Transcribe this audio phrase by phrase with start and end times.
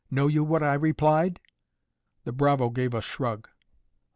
[0.09, 1.39] Know you what I replied?"
[2.23, 3.47] The bravo gave a shrug.